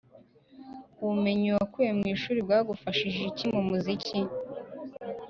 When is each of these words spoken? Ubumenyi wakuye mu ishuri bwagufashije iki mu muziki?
Ubumenyi 1.01 1.47
wakuye 1.57 1.91
mu 1.99 2.05
ishuri 2.15 2.39
bwagufashije 2.45 3.19
iki 3.29 3.45
mu 3.53 3.61
muziki? 3.69 4.17